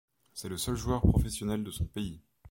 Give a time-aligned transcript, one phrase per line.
[0.33, 2.23] C'est le seul joueur professionnel de son pays.